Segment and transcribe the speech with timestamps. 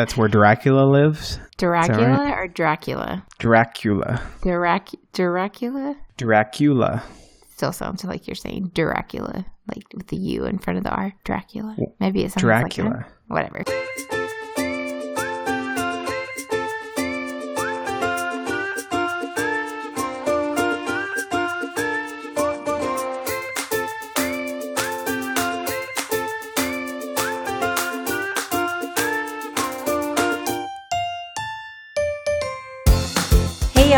[0.00, 1.38] That's where Dracula lives.
[1.58, 2.32] Dracula right?
[2.32, 3.22] or Dracula?
[3.38, 4.22] Dracula.
[4.40, 5.94] Drac- Dracula?
[6.16, 7.02] Dracula.
[7.50, 11.12] Still sounds like you're saying Dracula, like with the U in front of the R.
[11.24, 11.76] Dracula.
[12.00, 12.88] Maybe it sounds Dracula.
[12.88, 13.12] like that.
[13.26, 14.29] Whatever.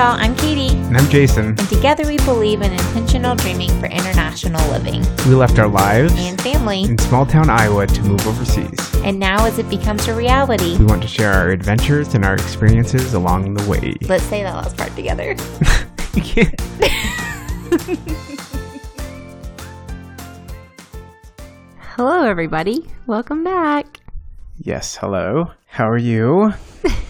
[0.03, 0.75] Y'all, I'm Katie.
[0.89, 1.47] And I'm Jason.
[1.47, 6.41] And together we believe in intentional dreaming for international living We left our lives and
[6.41, 6.83] family.
[6.83, 8.95] in small town Iowa to move overseas.
[9.05, 12.35] And now, as it becomes a reality, We want to share our adventures and our
[12.35, 13.95] experiences along the way.
[14.09, 15.37] let's say that last part together.
[21.95, 22.87] Hello, everybody.
[23.07, 24.01] Welcome back.
[24.59, 25.53] yes, hello.
[25.67, 26.53] How are you?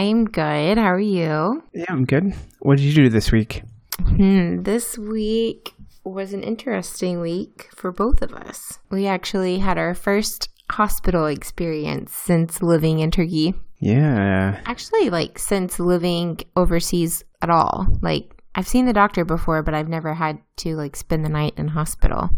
[0.00, 0.78] I'm good.
[0.78, 1.62] How are you?
[1.74, 2.32] Yeah, I'm good.
[2.60, 3.62] What did you do this week?
[4.00, 8.78] Hmm, this week was an interesting week for both of us.
[8.90, 13.52] We actually had our first hospital experience since living in Turkey.
[13.78, 14.58] Yeah.
[14.64, 17.86] Actually, like since living overseas at all.
[18.00, 21.52] Like I've seen the doctor before, but I've never had to like spend the night
[21.58, 22.30] in hospital.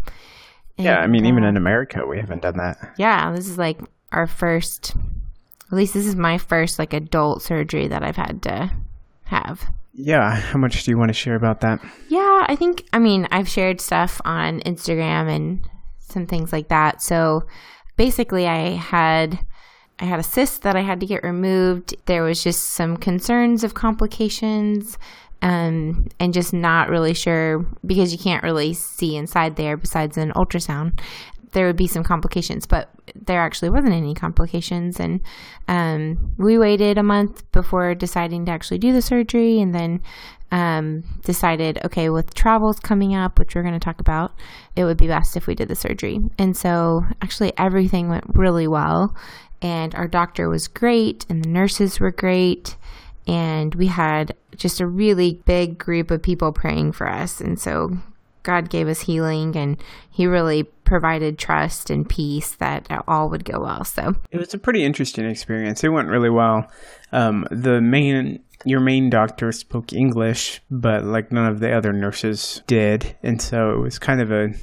[0.77, 2.93] Yeah, I And, mean, even uh, in America, we haven't done that.
[2.97, 3.79] yeah, this is like
[4.11, 4.95] our first.
[5.71, 8.71] At least this is my first like adult surgery that I've had to
[9.25, 9.65] have.
[9.93, 11.79] Yeah, how much do you want to share about that?
[12.09, 15.67] Yeah, I think I mean I've shared stuff on Instagram and
[15.99, 17.01] some things like that.
[17.01, 17.43] So
[17.97, 19.39] basically I had
[19.99, 21.95] I had a cyst that I had to get removed.
[22.05, 24.97] There was just some concerns of complications
[25.43, 30.31] um, and just not really sure because you can't really see inside there besides an
[30.31, 30.99] ultrasound.
[31.53, 34.99] There would be some complications, but there actually wasn't any complications.
[34.99, 35.21] And
[35.67, 40.01] um, we waited a month before deciding to actually do the surgery and then
[40.51, 44.33] um, decided, okay, with travels coming up, which we're going to talk about,
[44.75, 46.19] it would be best if we did the surgery.
[46.37, 49.15] And so actually everything went really well.
[49.61, 52.75] And our doctor was great, and the nurses were great.
[53.25, 57.39] And we had just a really big group of people praying for us.
[57.39, 57.97] And so
[58.43, 59.81] God gave us healing, and
[60.11, 63.83] He really provided trust and peace that all would go well.
[63.83, 65.83] So, It was a pretty interesting experience.
[65.83, 66.69] It went really well.
[67.11, 72.61] Um, the main, your main doctor spoke English, but like none of the other nurses
[72.67, 74.53] did, and so it was kind of a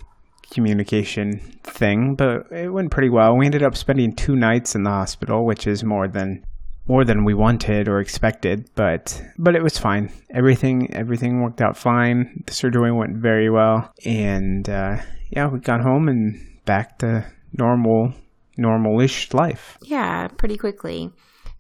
[0.50, 2.14] communication thing.
[2.14, 3.36] But it went pretty well.
[3.36, 6.44] We ended up spending two nights in the hospital, which is more than
[6.90, 8.68] more than we wanted or expected.
[8.74, 10.12] But but it was fine.
[10.30, 12.42] Everything everything worked out fine.
[12.46, 14.96] The surgery went very well, and uh,
[15.30, 16.24] yeah, we got home and
[16.64, 18.12] back to normal
[18.56, 19.78] normal-ish life.
[19.82, 21.10] yeah, pretty quickly.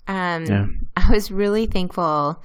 [0.08, 0.66] Um, Yeah.
[0.96, 2.42] I was really thankful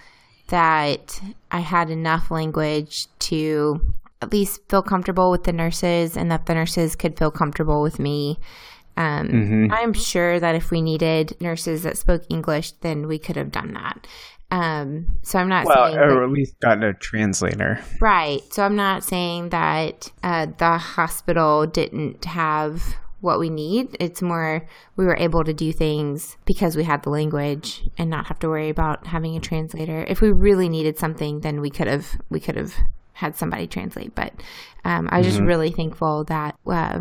[0.47, 1.19] that
[1.52, 3.81] I had enough language to
[4.22, 8.00] at least feel comfortable with the nurses and that the nurses could feel comfortable with
[8.00, 8.40] me.
[8.98, 9.72] Um, Mhm.
[9.72, 13.74] I'm sure that if we needed nurses that spoke English, then we could have done
[13.74, 14.08] that.
[14.52, 17.80] Um, so I'm not Well, saying or that- at least got a translator.
[18.00, 18.42] Right.
[18.54, 23.98] So I'm not saying that uh, the hospital didn't have what we need.
[24.00, 28.28] It's more we were able to do things because we had the language and not
[28.28, 30.06] have to worry about having a translator.
[30.08, 32.76] If we really needed something, then we could have we could have
[33.14, 34.14] had somebody translate.
[34.14, 34.32] But
[34.84, 37.00] um, I was just really thankful that uh,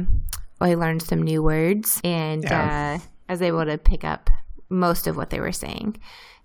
[0.61, 2.99] I learned some new words and Yeah.
[3.01, 4.31] uh, I was able to pick up
[4.69, 5.97] most of what they were saying.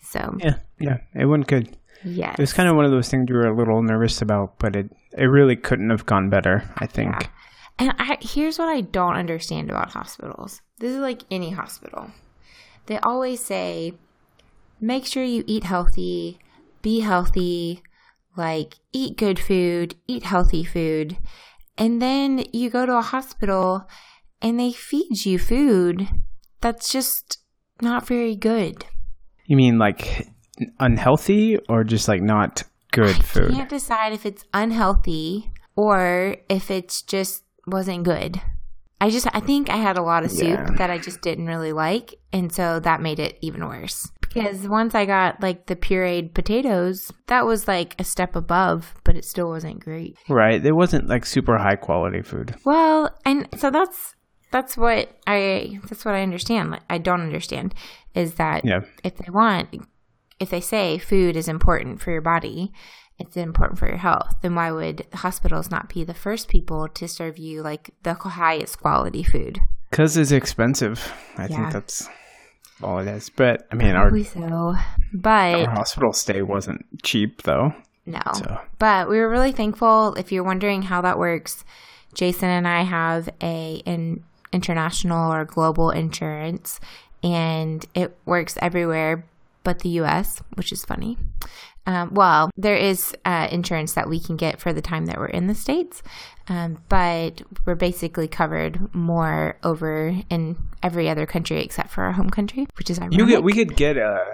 [0.01, 1.75] So Yeah, yeah, it went good.
[2.03, 4.57] yes, It was kind of one of those things you were a little nervous about,
[4.59, 6.63] but it it really couldn't have gone better.
[6.77, 7.15] I think.
[7.21, 7.27] Yeah.
[7.79, 10.61] And I, here's what I don't understand about hospitals.
[10.79, 12.11] This is like any hospital.
[12.87, 13.93] They always say,
[14.81, 16.39] make sure you eat healthy,
[16.81, 17.81] be healthy,
[18.35, 21.17] like eat good food, eat healthy food.
[21.79, 23.87] And then you go to a hospital
[24.41, 26.07] and they feed you food
[26.61, 27.37] that's just
[27.81, 28.85] not very good.
[29.45, 30.27] You mean like
[30.79, 33.51] unhealthy or just like not good I food?
[33.51, 38.41] can't decide if it's unhealthy or if it's just wasn't good.
[39.01, 40.71] I just I think I had a lot of soup Yeah.
[40.77, 44.11] that I just didn't really like, and so that made it even worse.
[44.33, 49.15] Because once I got like the pureed potatoes, that was like a step above, but
[49.15, 50.17] it still wasn't great.
[50.27, 50.63] Right.
[50.63, 52.55] It wasn't like super high quality food.
[52.65, 54.15] Well, and so that's
[54.51, 56.71] that's what I that's what I understand.
[56.71, 57.73] Like I don't understand
[58.13, 58.81] is that Yeah.
[59.03, 59.69] if they want
[60.39, 62.71] if they say food is important for your body,
[63.17, 67.07] it's important for your health, then why would hospitals not be the first people to
[67.07, 69.59] serve you like the highest quality food?
[69.89, 71.11] Because it's expensive.
[71.37, 71.47] I Yeah.
[71.47, 72.07] think that's
[72.83, 73.29] all it is.
[73.29, 74.75] But I mean, our, so.
[75.13, 77.73] But our hospital stay wasn't cheap though.
[78.05, 78.21] no.
[78.33, 80.15] So But we were really thankful.
[80.15, 81.63] If you're wondering how that works,
[82.13, 86.79] Jason and I have a an international or global insurance,
[87.23, 89.25] and it works everywhere
[89.63, 91.17] but the U.S., which is funny.
[91.85, 95.27] Um, well, there is uh, insurance that we can get for the time that we're
[95.27, 96.01] in the states,
[96.49, 102.29] um, but we're basically covered more over in every other country except for our home
[102.29, 103.17] country, which is ironic.
[103.17, 104.25] you get we could get a.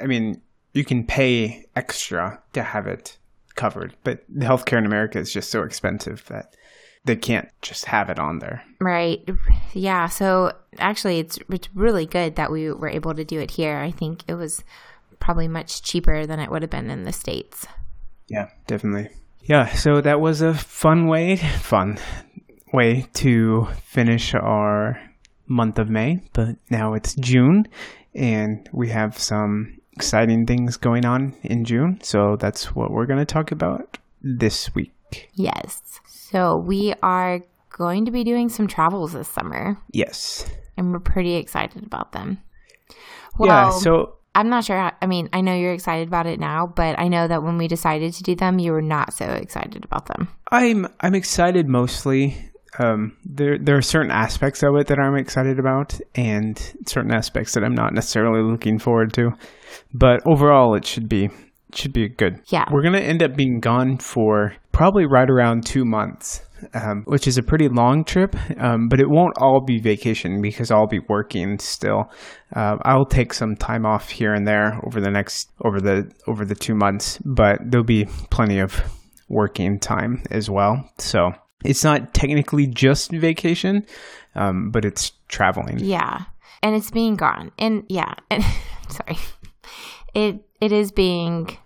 [0.00, 0.42] I mean,
[0.74, 3.16] you can pay extra to have it
[3.54, 6.54] covered, but the healthcare in America is just so expensive that
[7.04, 8.62] they can't just have it on there.
[8.80, 9.26] Right.
[9.72, 10.08] Yeah.
[10.08, 13.78] So actually, it's it's really good that we were able to do it here.
[13.78, 14.62] I think it was
[15.18, 17.66] probably much cheaper than it would have been in the states.
[18.28, 19.08] Yeah, definitely.
[19.48, 21.98] Yeah, so that was a fun way, fun
[22.72, 25.00] way to finish our
[25.46, 27.66] month of May, but now it's June
[28.14, 31.98] and we have some exciting things going on in June.
[32.02, 35.30] So that's what we're going to talk about this week.
[35.32, 35.80] Yes.
[36.06, 37.40] So we are
[37.70, 40.44] going to be doing some travels this summer, Yes.
[40.76, 42.38] and we're pretty excited about them.
[43.40, 44.76] yeah, so I'm not sure.
[44.76, 47.58] How, I mean, I know you're excited about it now, but I know that when
[47.58, 50.28] we decided to do them, you were not so excited about them.
[50.50, 52.36] I'm I'm excited mostly.
[52.78, 57.54] Um, there there are certain aspects of it that I'm excited about, and certain aspects
[57.54, 59.32] that I'm not necessarily looking forward to.
[59.92, 62.40] But overall, it should be it should be good.
[62.46, 62.64] Yeah.
[62.70, 66.42] we're gonna end up being gone for probably right around two months,
[66.74, 68.34] um, which is a pretty long trip.
[68.60, 72.10] Um, but it won't all be vacation because I'll be working still.
[72.54, 76.44] Uh, I'll take some time off here and there over the next over the over
[76.44, 78.80] the two months, but there'll be plenty of
[79.28, 80.88] working time as well.
[80.98, 81.32] So
[81.64, 83.86] it's not technically just vacation,
[84.34, 85.78] um, but it's traveling.
[85.80, 86.24] Yeah.
[86.62, 87.52] And it's being gone.
[87.58, 88.44] And yeah, and,
[88.88, 89.18] sorry.
[90.14, 91.56] It it is being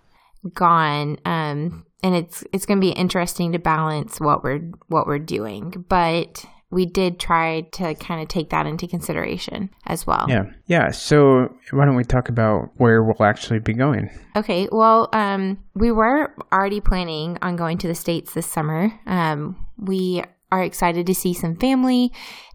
[0.53, 5.19] gone um and it's it's going to be interesting to balance what we're what we're
[5.19, 10.25] doing, but we did try to kind of take that into consideration as well.
[10.27, 10.45] Yeah.
[10.65, 10.91] Yeah.
[10.91, 14.09] So why don't we talk about where we'll actually be going?
[14.35, 18.91] Okay, well, um, we were already planning on going to the States this summer.
[19.05, 22.11] Um, we are excited to see some family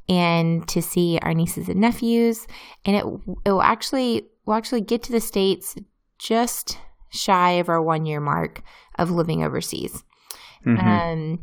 [0.08, 2.46] and to see our nieces and nephews.
[2.84, 3.04] And it,
[3.44, 5.76] it will actually, we'll actually get to the States
[6.18, 6.76] just
[7.10, 8.62] shy of our one year mark
[8.98, 10.04] of living overseas.
[10.66, 11.38] Um,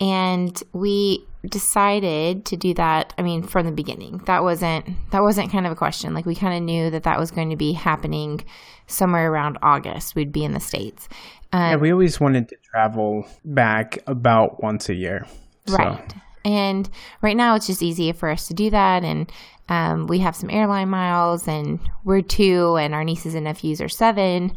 [0.00, 4.18] and we decided to do that i mean from the beginning.
[4.26, 6.14] That wasn't that wasn't kind of a question.
[6.14, 8.44] Like we kind of knew that that was going to be happening
[8.86, 10.14] somewhere around august.
[10.14, 11.08] We'd be in the states.
[11.52, 15.26] Yeah, we always wanted to travel back about once a year.
[15.66, 16.14] So, right.
[16.44, 16.88] And
[17.22, 19.02] right now it's just easier for us to do that.
[19.02, 19.30] And
[19.68, 23.88] um, we have some airline miles and we're two and our nieces and nephews are
[23.88, 24.52] seven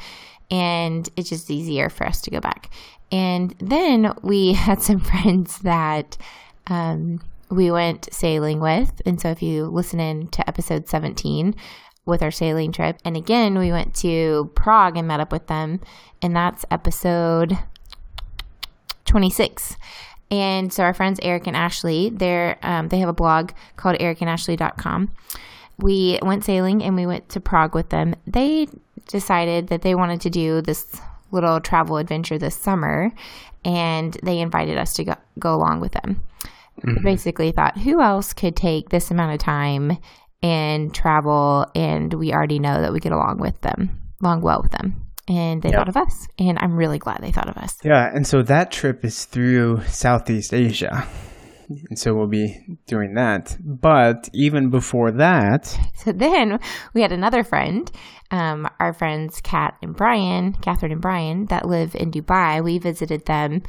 [0.51, 2.69] and it's just easier for us to go back
[3.12, 6.18] and then we had some friends that
[6.68, 7.19] um,
[7.50, 11.56] we went sailing with and so if you listen in to episode 17
[12.06, 15.80] with our sailing trip and again we went to prague and met up with them
[16.21, 17.57] and that's episode
[19.06, 19.77] 26
[20.31, 25.12] and so our friends Eric and Ashley, they're um, they have a blog called ericandashley.com.
[25.77, 28.15] We went sailing and we went to Prague with them.
[28.25, 28.68] They
[29.12, 31.00] decided that they wanted to do this
[31.32, 33.12] little travel adventure this summer,
[33.63, 36.24] and they invited us to go, go along with them.
[36.84, 39.98] We basically thought, who else could take this amount of time
[40.41, 41.68] and travel?
[41.75, 45.06] And we already know that we get along with them, along well with them.
[45.27, 45.77] And they Yep.
[45.77, 47.77] thought of us, and I'm really glad they thought of us.
[47.84, 51.06] yeah, and so that trip is through Southeast Asia.
[51.89, 53.57] And so we'll be doing that.
[53.59, 56.59] But even before that, So then
[56.93, 57.91] we had another friend,
[58.31, 62.63] um, our friends Kat and Brian, Catherine and Brian, that live in Dubai.
[62.63, 63.61] We visited them,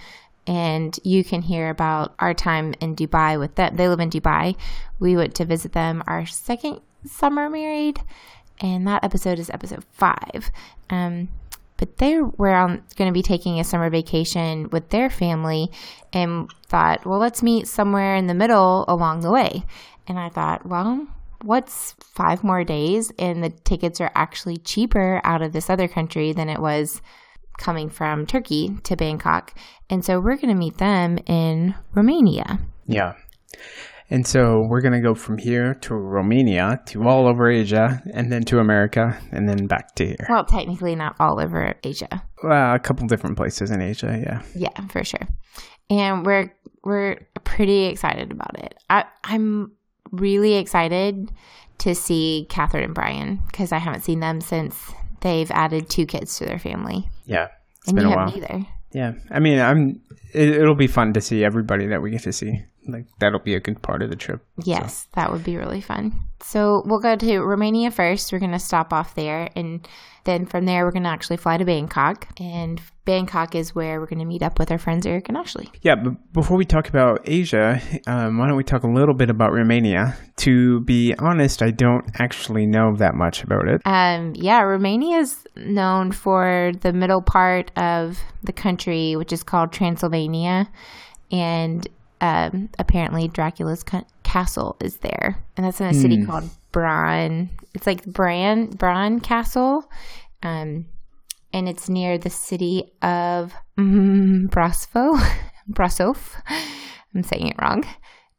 [0.47, 3.76] and you can hear about our time in Dubai with them.
[3.76, 4.56] They live in Dubai.
[4.99, 8.00] We went to visit them our second summer married,
[8.61, 10.50] and that episode is episode five.
[10.88, 11.28] Um,
[11.83, 15.69] but they were going to be taking a summer vacation with their family
[16.12, 19.65] and thought, well, let's meet somewhere in the middle along the way.
[20.07, 21.09] And I thought, well,
[21.43, 23.11] what's five more days?
[23.19, 27.03] And the tickets are actually cheaper out of this other country than it was
[27.59, 29.53] coming from Turkey to Bangkok.
[29.91, 32.61] And so we're going to meet them in Romania.
[32.87, 33.15] yeah.
[34.12, 38.31] And so we're going to go from here to Romania to all over Asia and
[38.31, 40.26] then to America and then back to here.
[40.28, 42.23] Well, technically not all over Asia.
[42.45, 44.42] Well, a couple different places in Asia, yeah.
[44.54, 45.26] Yeah, for sure.
[45.88, 46.54] And we're
[46.85, 48.75] we're pretty excited about it.
[48.90, 49.73] I I'm
[50.11, 51.33] really excited
[51.78, 54.92] to see Catherine and Brian because I haven't seen them since
[55.23, 57.09] they've added two kids to their family.
[57.25, 58.28] Yeah, it's and been you a while.
[58.28, 58.66] haven't either.
[58.92, 60.02] Yeah, I mean, I'm.
[60.35, 62.62] It, it'll be fun to see everybody that we get to see.
[62.87, 64.45] Like that'll be a good part of the trip.
[64.65, 66.25] Yes, that would be really fun.
[66.41, 68.33] So we'll go to Romania first.
[68.33, 69.49] We're going to stop off there.
[69.55, 69.87] And
[70.25, 72.29] then from there, we're going to actually fly to Bangkok.
[72.41, 75.71] And Bangkok is where we're going to meet up with our friends Eric and Ashley.
[75.83, 79.31] Yeah, but before we talk about Asia, um, why don't we talk a little bit
[79.31, 80.17] about Romania?
[80.39, 83.81] To be honest, I don't actually know that much about it.
[83.85, 89.73] Um, yeah, Romania is known for the middle part of the country, which is called
[89.73, 90.69] Transylvania.
[91.31, 91.87] And
[92.23, 97.50] um, apparently Dracula's ca- castle is there, and that's in a city called Bran.
[97.75, 99.91] It's like Bran Bran Castle,
[100.45, 100.87] um,
[101.52, 105.21] and it's near the city of mm, Brasov.
[105.71, 106.41] Brasov.
[107.12, 107.85] I'm saying it wrong,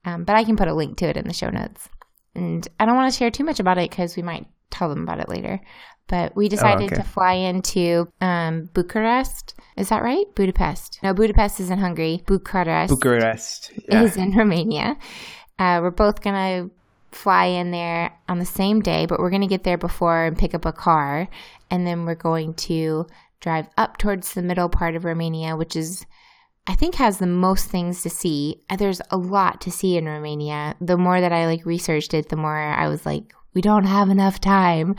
[0.05, 1.89] um, but I can put a link to it in the show notes.
[2.35, 5.03] And I don't want to share too much about it because we might tell them
[5.03, 5.61] about it later.
[6.07, 6.95] But we decided okay.
[6.97, 9.55] to fly into um, Bucharest.
[9.77, 10.25] Is that right?
[10.35, 10.99] Budapest.
[11.01, 12.23] No, Budapest is in Hungary.
[12.25, 13.71] Bucharest Bucharest.
[13.87, 14.03] Yeah.
[14.03, 14.97] is in Romania.
[15.57, 16.75] Uh, we're both going to
[17.15, 20.37] fly in there on the same day, but we're going to get there before and
[20.37, 21.29] pick up a car.
[21.71, 23.07] And then we're going to
[23.39, 26.05] drive up towards the middle part of Romania, which is,
[26.67, 28.61] I think, has the most things to see.
[28.77, 30.75] There's a lot to see in Romania.
[30.81, 34.09] The more that I like researched it, the more I was like, we don't have
[34.09, 34.95] enough time.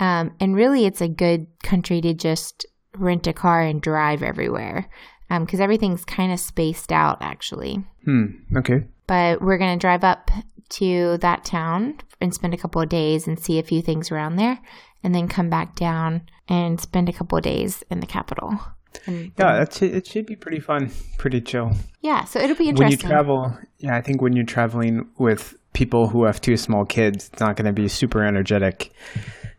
[0.00, 4.88] Um, and really, it's a good country to just rent a car and drive everywhere
[5.28, 7.84] because everything's kind of spaced out, actually.
[8.04, 8.26] Hmm.
[8.56, 8.84] Okay.
[9.06, 10.30] But we're going to drive up
[10.70, 14.36] to that town and spend a couple of days and see a few things around
[14.36, 14.58] there,
[15.02, 18.58] and then come back down and spend a couple of days in the capital.
[19.06, 19.82] And Yeah, that's.
[19.82, 21.72] It should be pretty fun, pretty chill.
[22.00, 23.08] yeah, so it'll be interesting.
[23.08, 26.84] When you travel, yeah, I think when you're traveling with people who have two small
[26.86, 28.92] kids, it's not going to be super energetic.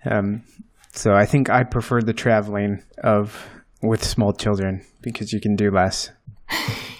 [0.05, 0.41] Um,
[0.93, 3.47] so I think I prefer the traveling of
[3.83, 6.09] with small children because you can do less.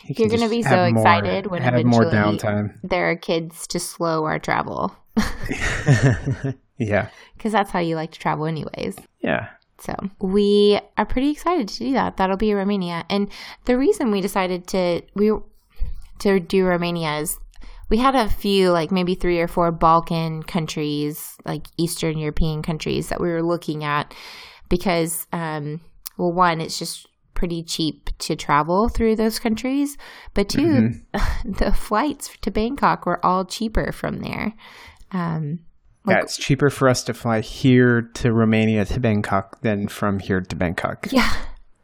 [0.07, 2.77] You You're going to be so more- excited when have more downtime.
[2.83, 4.95] there are kids to slow our travel
[6.77, 7.07] Yeah,
[7.37, 8.97] because that's how you like to travel, anyways.
[9.21, 9.49] yeah.
[9.79, 12.17] So we are pretty excited to do that.
[12.17, 13.29] That'll be Romania, and
[13.65, 15.31] the reason we decided to we
[16.19, 17.37] to do Romania is
[17.89, 23.09] we had a few like maybe three or four Balkan countries, like Eastern European countries
[23.09, 24.13] that we were looking at
[24.69, 25.81] because, um,
[26.17, 29.97] well, one, it's just pretty cheap to travel through those countries,
[30.33, 30.91] but 2
[31.45, 34.53] the flights to Bangkok were all cheaper from there.
[35.11, 35.59] Um,
[36.07, 40.41] yeah, it's cheaper for us to fly here to Romania to Bangkok than from here
[40.41, 41.07] to Bangkok.
[41.11, 41.31] Yeah,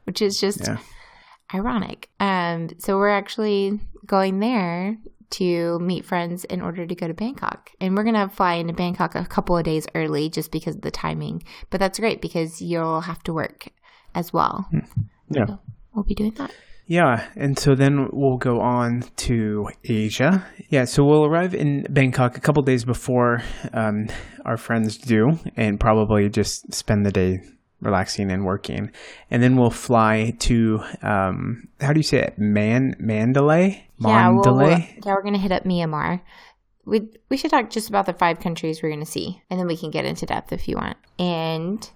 [0.05, 0.77] which is just Yeah.
[1.53, 2.10] ironic.
[2.20, 4.98] Um, so we're actually going there
[5.31, 9.15] to meet friends in order to go to Bangkok, and we're gonna fly into Bangkok
[9.15, 11.43] a couple of days early just because of the timing.
[11.69, 13.69] But that's great because you'll have to work
[14.13, 14.69] as well.
[15.29, 15.45] Yeah.
[15.93, 16.51] We'll be doing that.
[16.88, 20.45] Yeah, and so then we'll go on to Asia.
[20.69, 24.07] Yeah, so we'll arrive in Bangkok a couple days before um,
[24.43, 27.39] our friends do, and probably just spend the day
[27.81, 28.91] relaxing and working,
[29.29, 32.38] and then we'll fly to um, how do you say it?
[32.39, 33.88] Man Mandalay.
[34.00, 36.21] Yeah, we'll- yeah, we're gonna hit up Myanmar.
[36.85, 39.77] We we should talk just about the five countries we're gonna see, and then we
[39.77, 40.97] can get into depth if you want.
[41.19, 41.88] And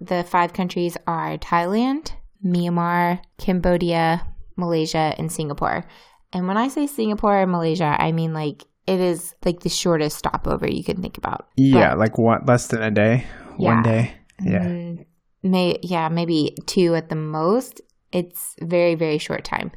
[0.00, 2.12] the five countries are Thailand,
[2.44, 5.84] Myanmar, Cambodia, Malaysia, and Singapore.
[6.32, 10.16] And when I say Singapore and Malaysia, I mean like it is like the shortest
[10.18, 11.48] stopover you can think about.
[11.56, 12.46] yeah, like what?
[12.46, 13.26] Less than a day.
[13.58, 13.82] One Yeah.
[13.82, 14.14] day.
[14.42, 15.04] Yeah.
[15.42, 17.80] May yeah maybe two at the most
[18.12, 19.72] it's very very short time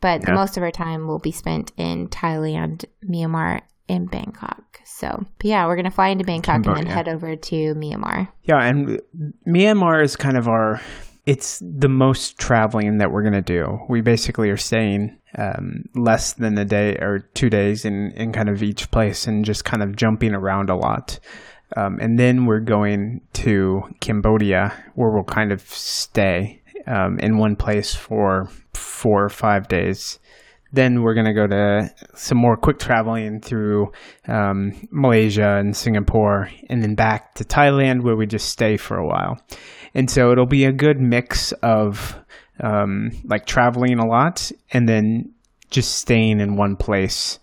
[0.00, 0.34] but Yeah.
[0.34, 5.66] most of our time will be spent in thailand myanmar and bangkok so but yeah
[5.66, 9.00] we're gonna fly into bangkok and then head over to myanmar Yeah, and
[9.46, 10.80] Myanmar is kind of our.
[11.24, 13.78] It's the most traveling that we're gonna do.
[13.88, 18.48] We basically are staying um, less than a day or two days in in kind
[18.48, 21.20] of each place and just kind of jumping around a lot.
[21.76, 27.56] Um, and then we're going to Cambodia, where we'll kind of stay um, in one
[27.56, 30.18] place for four or five days.
[30.74, 33.92] Then we're going to go to some more quick traveling through
[34.26, 39.06] um, Malaysia and Singapore, and then back to Thailand, where we just stay for a
[39.06, 39.38] while.
[39.94, 42.16] And so it'll be a good mix of
[42.60, 45.32] um, like traveling a lot and then
[45.70, 47.38] just staying in one place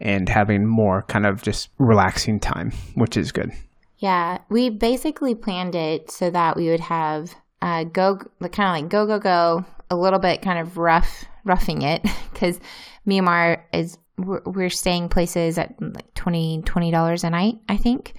[0.00, 3.52] and having more kind of just relaxing time, which is good.
[4.02, 8.88] Yeah we basically planned it so that we would have uh go kind of like
[8.88, 12.60] go go go a little bit kind of rough roughing it because
[13.06, 18.14] myanmar is we're, we're staying places at like 20 dollars a night i think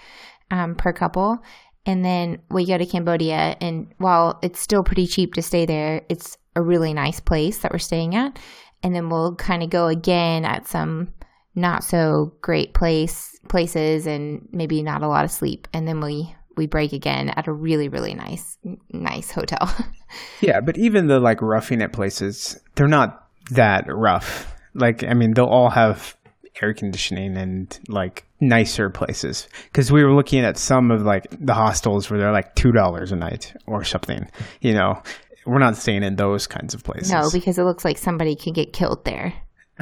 [0.54, 1.40] um, per couple.
[1.86, 6.04] And then we go to Cambodia, and while it's still pretty cheap to stay there,
[6.08, 8.40] it's a really nice place that we're staying at.
[8.84, 11.14] And then we'll kind of go again at some
[11.56, 15.68] not so great place places and maybe not a lot of sleep.
[15.74, 18.58] And then we we break again at a really really nice
[18.92, 19.74] nice hotel.
[20.42, 24.54] yeah, but even the like roughing it places, they're not that rough.
[24.74, 26.16] Like I mean, they'll all have
[26.62, 31.54] air conditioning and like nicer places because we were looking at some of like the
[31.54, 34.30] hostels where they're like two dollars a night or something
[34.62, 35.02] you know
[35.46, 38.54] we're not staying in those kinds of places no because it looks like somebody could
[38.54, 39.34] get killed there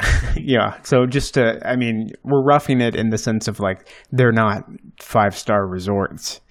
[0.36, 4.32] yeah so just to i mean we're roughing it in the sense of like they're
[4.32, 4.68] not
[5.00, 6.42] five star resorts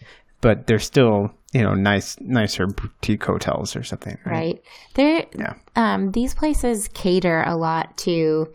[0.41, 4.63] but they're still you know nice nicer boutique hotels or something right, right.
[4.95, 8.47] they're yeah um these places cater a lot to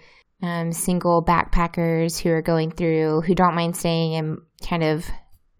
[0.41, 4.37] um, single backpackers who are going through, who don't mind staying in
[4.67, 5.05] kind of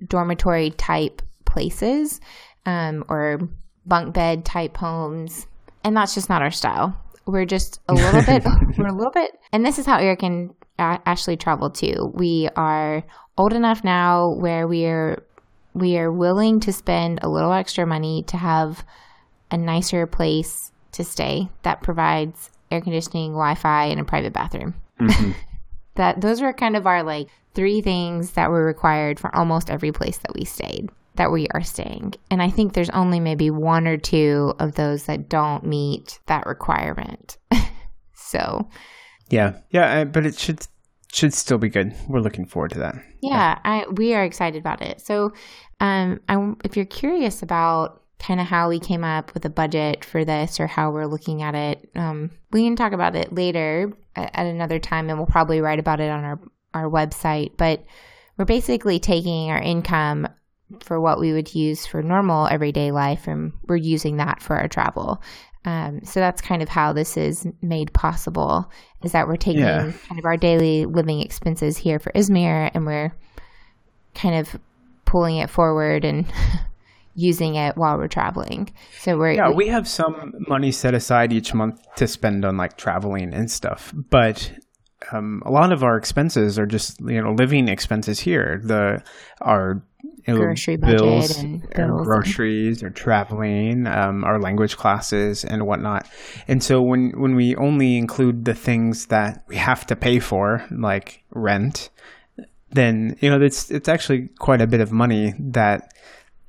[0.08, 2.20] dormitory type places
[2.66, 3.40] um, or
[3.86, 5.48] bunk bed type homes.
[5.84, 6.96] And that's just not our style.
[7.26, 8.44] We're just a little bit,
[8.78, 12.12] we're a little bit, and this is how Eric and Ashley travel too.
[12.14, 13.04] We are
[13.38, 15.24] old enough now where we are
[15.74, 18.86] we are willing to spend a little extra money to have
[19.52, 24.74] a nicer place to stay that provides air conditioning, Wi-Fi, and a private bathroom.
[25.00, 25.32] Mm-hmm.
[25.96, 29.92] that those were kind of our like three things that were required for almost every
[29.92, 32.14] place that we stayed that we are staying.
[32.30, 36.46] And I think there's only maybe one or two of those that don't meet that
[36.46, 37.38] requirement.
[38.14, 38.68] so,
[39.30, 39.58] yeah.
[39.72, 40.68] Yeah, but it should
[41.12, 41.94] should still be good.
[42.10, 42.96] We're looking forward to that.
[43.22, 43.60] Yeah, yeah.
[43.64, 45.02] I we are excited about it.
[45.02, 45.34] So,
[45.80, 50.04] um I, if you're curious about kind of how we came up with a budget
[50.04, 51.90] for this or how we're looking at it.
[51.96, 55.80] Um, we can talk about it later at, at another time, and we'll probably write
[55.80, 56.40] about it on our
[56.74, 57.52] our website.
[57.58, 57.86] But
[58.38, 60.28] we're basically taking our income
[60.82, 64.68] for what we would use for normal everyday life, and we're using that for our
[64.68, 65.22] travel.
[65.66, 68.72] Um, so that's kind of how this is made possible.
[69.04, 69.92] Is that we're taking yeah.
[70.08, 73.16] kind of our daily living expenses here for Izmir, and we're
[74.14, 74.60] kind of
[75.06, 76.26] pulling it forward and
[77.16, 78.72] using it while we're traveling.
[79.00, 82.58] So we're yeah, we, we have some money set aside each month to spend on
[82.58, 84.52] like traveling and stuff, but
[85.12, 88.62] um, a lot of our expenses are just you know living expenses here.
[88.64, 89.04] The
[89.42, 89.84] our
[90.28, 96.08] you know, grocery bills, and bills groceries, or traveling, um, our language classes and whatnot.
[96.48, 100.66] And so when when we only include the things that we have to pay for,
[100.72, 101.90] like rent,
[102.72, 105.94] then you know it's it's actually quite a bit of money that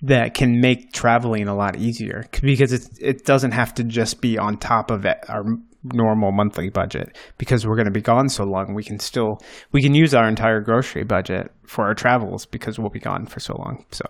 [0.03, 4.39] that can make traveling a lot easier because it it doesn't have to just be
[4.39, 5.45] on top of it, our
[5.85, 9.39] normal monthly budget because we're going to be gone so long we can still
[9.73, 13.41] we can use our entire grocery budget for our travels because we'll be gone for
[13.41, 14.05] so long so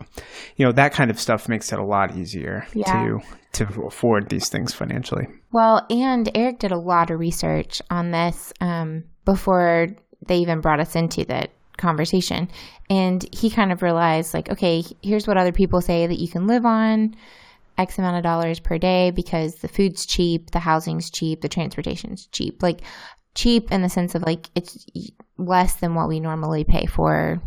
[0.56, 2.84] you know that kind of stuff makes it a lot easier yeah.
[2.84, 3.20] to
[3.52, 8.52] to afford these things financially well and eric did a lot of research on this
[8.60, 9.88] um, before
[10.26, 12.48] they even brought us into that conversation.
[12.88, 16.46] And he kind of realized, like, okay, here's what other people say that you can
[16.46, 17.14] live on
[17.78, 22.26] X amount of dollars per day because the food's cheap, the housing's cheap, the transportation's
[22.26, 22.62] cheap.
[22.62, 22.80] Like,
[23.34, 24.86] cheap in the sense of like it's
[25.36, 27.40] less than what we normally pay for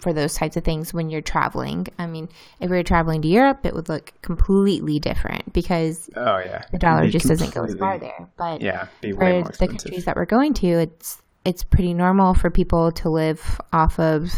[0.00, 1.86] for those types of things when you're traveling.
[1.98, 2.28] I mean,
[2.60, 6.78] if we were traveling to Europe, it would look completely different because oh yeah, the
[6.78, 8.28] dollar just doesn't go as far there.
[8.36, 12.90] But yeah, for the countries that we're going to, it's it's pretty normal for people
[12.90, 14.34] to live off of,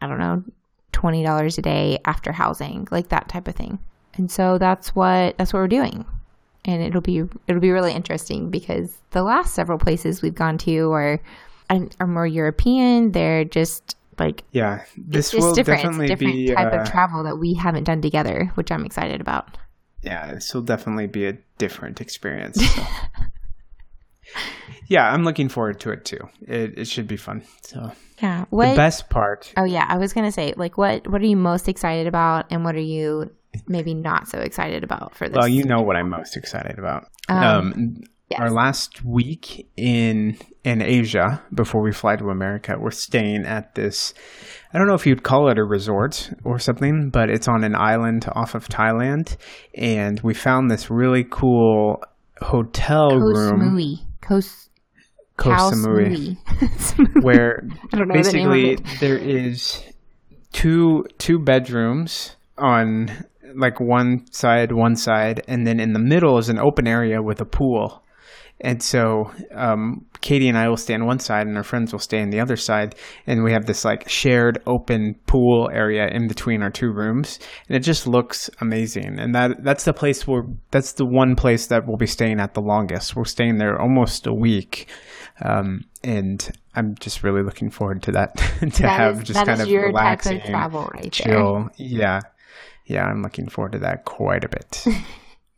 [0.00, 0.42] I don't know,
[0.94, 3.78] $20 a day after housing, like that type of thing.
[4.16, 6.04] And so that's what that's what we're doing.
[6.64, 10.92] And it'll be it'll be really interesting because the last several places we've gone to
[10.92, 11.20] are
[11.70, 13.12] are more European.
[13.12, 15.82] They're just like yeah, this will different.
[15.82, 19.20] definitely different be type uh, of travel that we haven't done together, which I'm excited
[19.20, 19.58] about.
[20.02, 22.64] Yeah, this will definitely be a different experience.
[22.64, 22.82] So.
[24.88, 26.28] yeah, I'm looking forward to it too.
[26.46, 27.42] It, it should be fun.
[27.62, 29.52] So yeah, what, the best part.
[29.56, 32.64] Oh yeah, I was gonna say like what what are you most excited about, and
[32.64, 33.30] what are you
[33.66, 35.36] maybe not so excited about for this?
[35.36, 37.04] Well, you know what I'm most excited about.
[37.28, 37.96] Um, um
[38.30, 38.40] yes.
[38.40, 44.14] Our last week in in Asia before we fly to America, we're staying at this.
[44.72, 47.74] I don't know if you'd call it a resort or something, but it's on an
[47.74, 49.36] island off of Thailand,
[49.74, 52.02] and we found this really cool
[52.40, 53.60] hotel Koh room.
[53.60, 53.98] Samui.
[54.20, 54.68] Kos
[55.36, 56.36] Koh Samui,
[57.22, 57.68] where
[58.12, 59.82] basically the there is
[60.52, 63.10] two two bedrooms on
[63.54, 67.40] like one side, one side, and then in the middle is an open area with
[67.40, 68.02] a pool.
[68.58, 71.98] And so um, Katie and I will stay on one side, and our friends will
[72.00, 72.94] stay on the other side,
[73.26, 77.76] and we have this like shared open pool area in between our two rooms, and
[77.76, 79.18] it just looks amazing.
[79.18, 82.54] And that that's the place where that's the one place that we'll be staying at
[82.54, 83.14] the longest.
[83.14, 84.88] We're staying there almost a week,
[85.44, 89.60] um, and I'm just really looking forward to that to That have is- just kind
[89.60, 91.10] of your relaxing, of travel right there.
[91.10, 91.68] chill.
[91.76, 92.20] Yeah,
[92.86, 94.84] yeah, I'm looking forward to that quite a bit.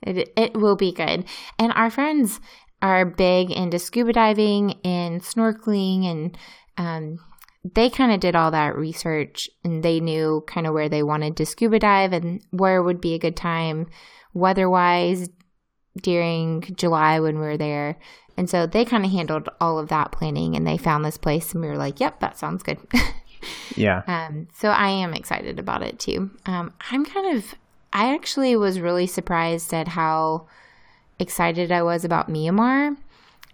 [0.03, 1.25] It it will be good.
[1.59, 2.41] And our friends
[2.81, 6.39] are big into scuba diving and snorkeling and
[6.77, 7.19] um
[7.75, 11.37] they kind of did all that research and they knew kind of where they wanted
[11.37, 13.89] to scuba dive and where would be a good time
[14.33, 15.29] weather wise
[16.01, 17.99] during July when we were there.
[18.37, 21.53] And so they kind of handled all of that planning and they found this place
[21.53, 22.79] and we were like, yep, that sounds good.
[23.77, 26.31] yeah, Um, so I am excited about it too.
[26.47, 27.55] Um, I'm kind of,
[27.93, 30.47] I actually was really surprised at how
[31.19, 32.97] excited I was about Myanmar.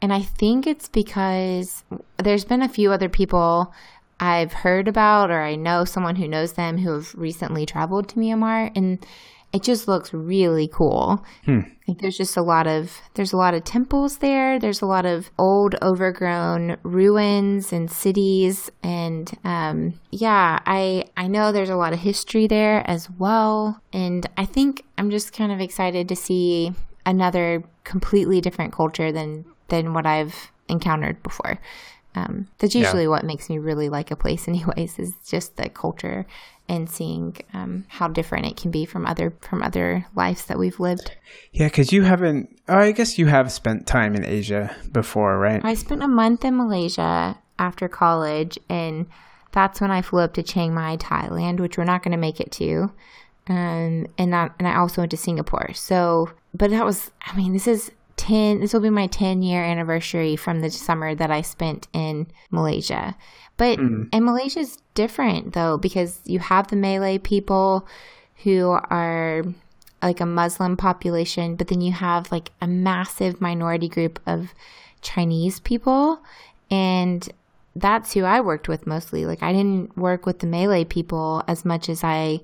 [0.03, 1.83] And I think it's because
[2.19, 3.73] there's been a few other people
[4.21, 8.17] I've heard about, or I know someone who knows them who have recently traveled to
[8.17, 9.05] Myanmar, and
[9.55, 11.25] it just looks really cool.
[11.87, 14.59] Like there's just a lot of there's a lot of temples there.
[14.59, 21.53] There's a lot of old, overgrown ruins and cities, and um, yeah, I I know
[21.53, 23.81] there's a lot of history there as well.
[23.93, 26.73] And I think I'm just kind of excited to see
[27.07, 31.61] another completely different culture than than what I've encountered before.
[32.15, 32.83] Um, that's Yeah.
[32.83, 36.27] usually what makes me really like a place, anyways, is just the culture
[36.69, 40.81] and seeing um, how different it can be from other from other lives that we've
[40.81, 41.13] lived.
[41.53, 42.49] yeah, because you haven't.
[42.69, 45.63] Oh, I guess you have spent time in Asia before, right?
[45.65, 49.07] I spent a month in Malaysia after college, and
[49.53, 52.41] that's when I flew up to Chiang Mai, Thailand, which we're not going to make
[52.41, 52.91] it to.
[53.47, 55.73] Um, and that, and I also went to Singapore.
[55.75, 59.63] So, but that was, I mean, this is 10, this will be my 10 year
[59.63, 63.17] anniversary from the summer that I spent in Malaysia.
[63.57, 64.05] But, hmm.
[64.13, 67.87] and Malaysia is different though, because you have the Malay people
[68.43, 69.45] who are
[70.03, 74.53] like a Muslim population, but then you have like a massive minority group of
[75.01, 76.21] Chinese people.
[76.71, 77.29] And
[77.77, 79.27] that's who I worked with mostly.
[79.27, 82.41] Like, I didn't work with the Malay people as much as I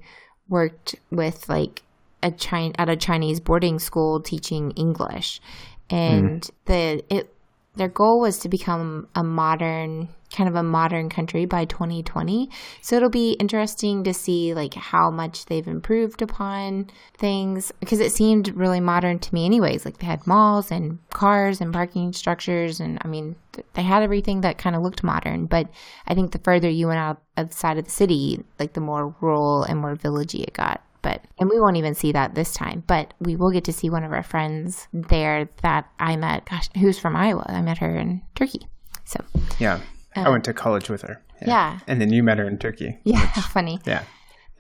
[0.48, 1.82] worked with like
[2.22, 5.40] a China at a Chinese boarding school teaching English.
[5.88, 6.50] And mm.
[6.66, 7.34] the it
[7.76, 12.48] their goal was to become a modern kind of a modern country by 2020
[12.80, 18.12] so it'll be interesting to see like how much they've improved upon things because it
[18.12, 19.84] seemed really modern to me anyways.
[19.84, 24.02] Like they had malls and cars and parking structures and i mean th- they had
[24.02, 25.46] everything that kind of looked modern.
[25.46, 25.68] But
[26.06, 29.64] i think the further you went out outside of the city like the more rural
[29.64, 33.14] and more villagey it got but and we won't even see that this time but
[33.20, 36.98] we will get to see one of our friends there that i met gosh who's
[36.98, 38.66] from iowa i met her in turkey
[39.04, 39.18] so
[39.58, 39.80] Yeah,
[40.14, 41.20] I went to college with her.
[41.42, 41.78] Uh, yeah.
[41.88, 42.98] and then you met her in Turkey.
[43.04, 44.04] yeah funny Yeah,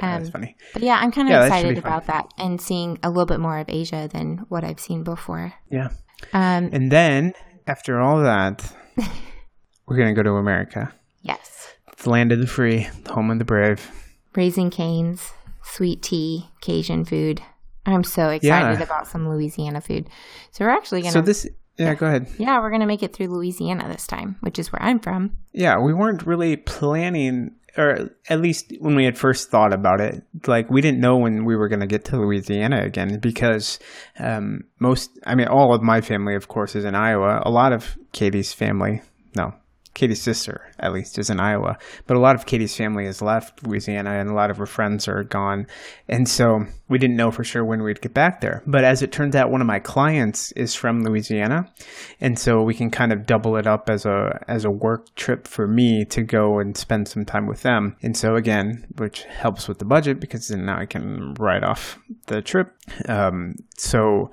[0.00, 0.56] yeah Um, that's funny.
[0.72, 1.84] but yeah i'm kind of Yeah, that excited fun.
[1.92, 5.52] about that and seeing a little bit more of asia than what i've seen before
[5.70, 5.90] Yeah,
[6.32, 7.34] um and then
[7.66, 8.74] after all that,
[9.86, 11.68] we're gonna go to America, yes
[12.02, 13.90] the land of the free, the home of the brave.
[14.34, 15.32] Raising Cane's
[15.72, 17.40] sweet tea cajun food
[17.86, 18.82] i'm so excited Yeah.
[18.84, 20.08] about some louisiana food
[20.50, 21.46] so we're actually gonna So this,
[21.78, 22.28] yeah, go ahead.
[22.38, 25.78] yeah we're gonna make it through louisiana this time which is where i'm from Yeah,
[25.80, 30.70] we weren't really planning, or at least when we had first thought about it, like
[30.70, 33.78] we didn't know when we were going to get to Louisiana again because
[34.18, 37.42] um, most, I mean, all of my family, of course, is in Iowa.
[37.44, 39.02] A lot of Katie's family,
[39.36, 39.52] no,
[39.94, 41.76] Katie's sister, at least, is in Iowa.
[42.06, 45.08] But a lot of Katie's family has left Louisiana and a lot of her friends
[45.08, 45.66] are gone.
[46.08, 48.62] And so we didn't know for sure when we'd get back there.
[48.66, 51.72] But as it turns out, one of my clients is from Louisiana.
[52.20, 55.48] And so we can kind of double it up as a, as a work trip
[55.48, 57.96] for me to go and spend some time with them.
[58.02, 61.98] And so again, which helps with the budget because then now I can write off
[62.26, 62.76] the trip.
[63.08, 64.30] Um, so,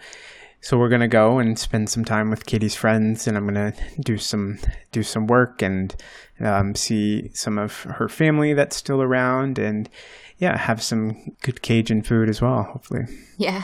[0.61, 4.17] so we're gonna go and spend some time with Katie's friends, and I'm gonna do
[4.17, 4.59] some
[4.91, 5.95] do some work and
[6.39, 9.89] um, see some of her family that's still around, and
[10.37, 12.63] yeah, have some good Cajun food as well.
[12.63, 13.05] Hopefully,
[13.37, 13.63] Yeah,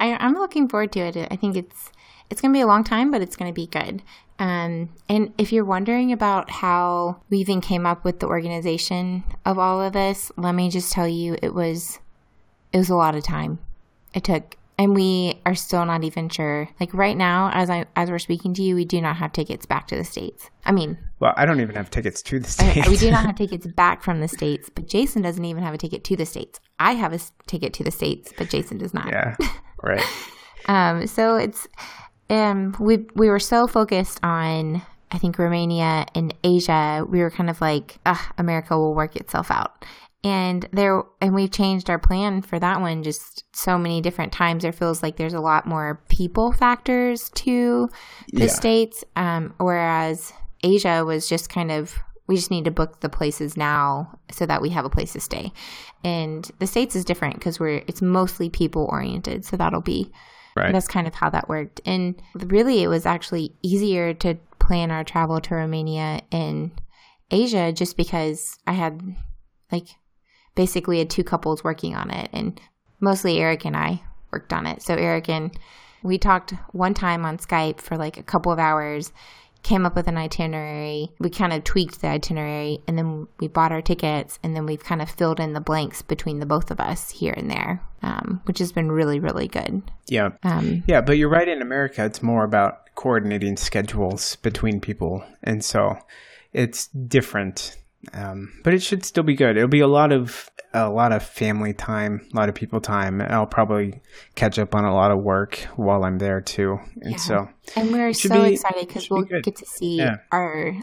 [0.00, 1.16] I, I'm looking forward to it.
[1.30, 1.90] I think it's
[2.30, 4.02] it's to be a long time, but it's to be good.
[4.38, 9.58] Um, and if you're wondering about how we even came up with the organization of
[9.58, 11.98] all of this, let me just tell you, it was
[12.72, 13.58] it was a lot of time.
[14.14, 16.68] It took, and we are still not even sure.
[16.78, 19.66] Like right now, as I as we're speaking to you, we do not have tickets
[19.66, 20.50] back to the states.
[20.64, 22.88] I mean, well, I don't even have tickets to the Okay, states.
[22.88, 25.78] we do not have tickets back from the states, but Jason doesn't even have a
[25.78, 26.60] ticket to the states.
[26.78, 29.08] I have a ticket to the states, but Jason does not.
[29.08, 29.36] yeah,
[29.82, 30.04] right.
[30.66, 31.66] Um, so it's
[32.30, 37.04] um, we we were so focused on I think Romania and Asia.
[37.08, 39.84] We were kind of like, ah, America will work itself out.
[40.24, 44.62] And there, and we've changed our plan for that one just so many different times.
[44.62, 47.88] There feels like there's a lot more people factors to
[48.32, 48.48] the Yeah.
[48.48, 50.32] states, um, whereas
[50.64, 51.94] Asia was just kind of
[52.26, 55.20] we just need to book the places now so that we have a place to
[55.20, 55.50] stay.
[56.04, 60.10] And the states is different because we're it's mostly people oriented, so that'll be
[60.56, 60.72] Right.
[60.72, 61.80] that's kind of how that worked.
[61.86, 66.72] And really, it was actually easier to plan our travel to Romania and
[67.30, 69.00] Asia just because I had
[69.72, 69.86] like
[70.58, 72.60] basically had two couples working on it, and
[72.98, 74.82] mostly Eric and I worked on it.
[74.82, 75.56] So Eric and
[76.02, 79.12] we talked one time on Skype for like a couple of hours,
[79.62, 81.10] came up with an itinerary.
[81.20, 84.82] We kind of tweaked the itinerary, and then we bought our tickets, and then we've
[84.82, 88.42] kind of filled in the blanks between the both of us here and there, um,
[88.46, 89.82] which has been really, really good.
[90.08, 90.30] Yeah.
[90.42, 91.46] Um, Yeah, but you're right.
[91.46, 95.98] In America, it's more about coordinating schedules between people, and so
[96.52, 97.76] it's different.
[98.12, 99.56] Um, but it should still be good.
[99.56, 103.20] It'll be a lot of a lot of family time, a lot of people time.
[103.22, 104.00] I'll probably
[104.34, 107.16] catch up on a lot of work while I'm there too, and Yeah.
[107.18, 109.42] so And we're so be- excited because we'll good.
[109.42, 110.16] get to see Yeah.
[110.30, 110.74] our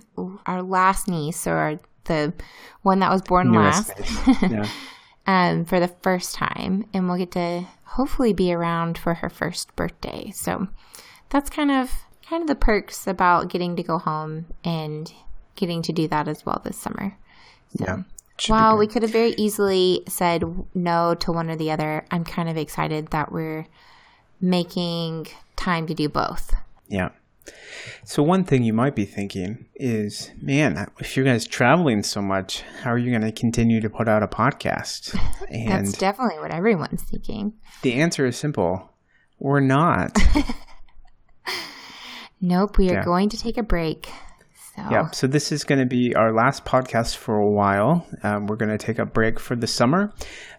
[0.46, 2.34] our last niece or the
[2.82, 4.68] one that was born Newest last yeah,
[5.28, 9.74] um, for the first time, and we'll get to hopefully be around for her first
[9.76, 10.32] birthday.
[10.36, 10.68] So
[11.30, 11.92] that's kind of
[12.28, 15.14] kind of the perks about getting to go home and
[15.56, 17.18] getting to do that as well this summer.
[17.74, 18.04] yeah.
[18.38, 22.06] Should be While we could have very easily said no to one or the other,
[22.12, 23.66] I'm kind of excited that we're
[24.42, 26.54] making time to do both.
[26.90, 27.10] Yeah.
[28.04, 32.64] So one thing you might be thinking is, man, if you guys traveling so much,
[32.82, 35.18] how are you going to continue to put out a podcast?
[35.50, 37.54] And That's definitely what everyone's thinking.
[37.84, 38.90] the answer is simple:
[39.40, 40.18] we're not.
[42.42, 43.06] Nope, we are Yeah.
[43.06, 44.10] going to take a break.
[44.76, 45.12] So yeah.
[45.12, 48.06] So this is going to be our last podcast for a while.
[48.24, 50.14] Um, we're going to take a break for the summer.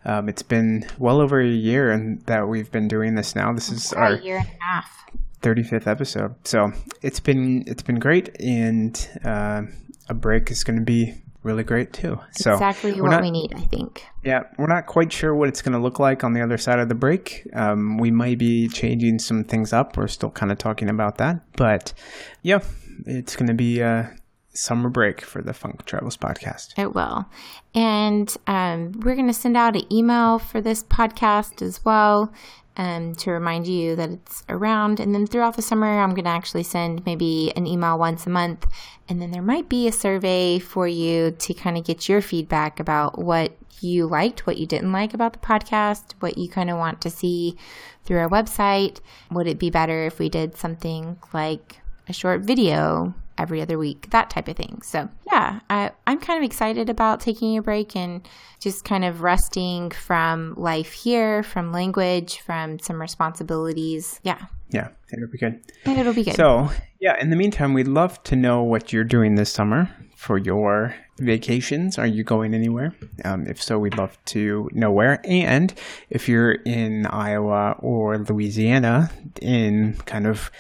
[0.05, 3.53] Um, it's been well over a year and that we've been doing this now.
[3.53, 4.97] This is our a year and a half.
[5.43, 6.35] 35th episode.
[6.45, 9.63] So it's been it's been great, and uh,
[10.09, 11.15] a break is going to be
[11.47, 12.19] really great too.
[12.33, 14.05] So exactly what not- we need, I think.
[14.23, 16.81] Yeah, we're not quite sure what it's going to look like on the other side
[16.81, 17.49] of the break.
[17.55, 19.97] Um, we might be changing some things up.
[19.97, 21.95] We're still kind of talking about that, but
[22.43, 22.59] yeah,
[23.07, 24.15] it's going to be a
[24.57, 26.79] summer break for the Funk Travels podcast.
[26.79, 27.27] It will.
[27.75, 32.33] And um, we're going to send out an email for this podcast as well
[32.77, 35.01] um, to remind you that it's around.
[35.01, 38.31] And then throughout the summer, I'm going to actually send maybe an email once a
[38.31, 38.67] month.
[39.09, 42.81] And then there might be a survey for you to kind of get your feedback
[42.81, 46.79] about what you liked, what you didn't like about the podcast, what you kind of
[46.79, 47.57] want to see
[48.05, 49.01] through our website.
[49.31, 54.11] Would it be better if we did something like a short video every other week,
[54.11, 54.81] that type of thing.
[54.83, 58.27] So, yeah, I, I'm kind of excited about taking a break and
[58.61, 64.21] just kind of resting from life here, from language, from some responsibilities.
[64.23, 65.61] Yeah, Yeah, it'll be good.
[65.85, 66.35] and it'll be good.
[66.37, 66.71] So,
[67.01, 70.95] yeah, in the meantime, we'd love to know what you're doing this summer for your
[71.19, 71.99] vacations.
[71.99, 72.95] Are you going anywhere?
[73.25, 75.21] Um, if so, we'd love to know where.
[75.25, 75.73] And
[76.11, 80.51] if you're in Iowa or Louisiana in kind of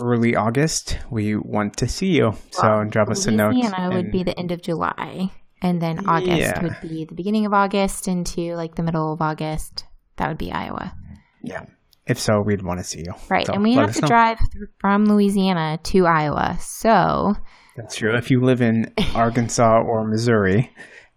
[0.00, 2.34] early August, we want to see you.
[2.50, 3.54] So, drop us a note.
[3.54, 5.30] Louisiana would and- be the end of July,
[5.62, 6.62] and then August Yeah.
[6.62, 9.84] would be the beginning of August into like the middle of August.
[10.16, 10.94] That would be Iowa.
[11.42, 11.64] yeah.
[12.06, 13.14] If so, we'd want to see you.
[13.30, 13.46] Right.
[13.46, 14.06] So and we have to know.
[14.08, 14.38] drive
[14.78, 16.58] from Louisiana to Iowa.
[16.60, 17.34] So,
[17.76, 18.14] That's true.
[18.14, 20.70] If you live in Arkansas or Missouri,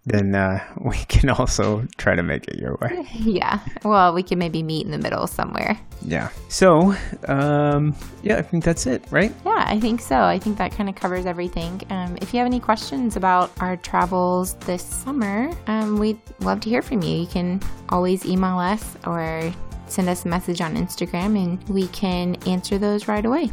[0.08, 3.06] then uh, we can also try to make it your way.
[3.14, 3.60] yeah.
[3.84, 5.80] Well, we can maybe meet in the middle somewhere.
[6.02, 6.30] Yeah.
[6.48, 6.96] So,
[7.28, 9.34] um, yeah, I think that's it, right?
[9.46, 10.22] Yeah, I think so.
[10.22, 11.82] I think that kind of covers everything.
[11.90, 16.70] Um, if you have any questions about our travels this summer, um, we'd love to
[16.70, 17.18] hear from you.
[17.18, 19.54] You can always email us or
[19.88, 23.52] send us a message on Instagram and we can answer those right away.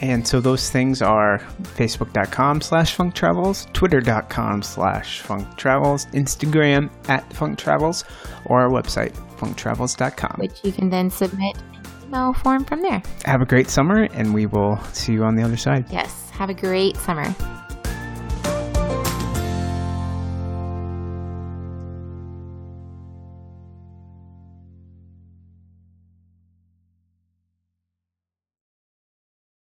[0.00, 7.30] And so those things are facebook.com slash funk travels, twitter.com slash funk travels, Instagram at
[7.32, 8.04] funk travels,
[8.46, 10.36] or our website, funktravels.com.
[10.38, 11.56] which you can then submit
[12.10, 13.02] email form from there.
[13.24, 15.86] Have a great summer, and we will see you on the other side.
[15.90, 17.34] Yes, have a great summer.